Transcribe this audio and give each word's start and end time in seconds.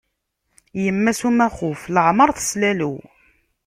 Yemma-s 0.83 1.21
n 1.23 1.27
umaxuf 1.29 1.81
leεmer 1.95 2.29
teslalew. 2.37 2.95